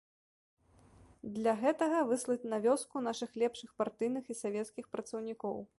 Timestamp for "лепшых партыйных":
3.45-4.25